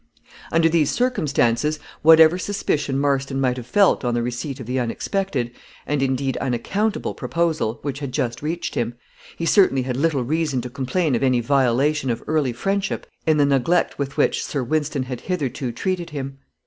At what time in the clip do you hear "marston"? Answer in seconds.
2.97-3.39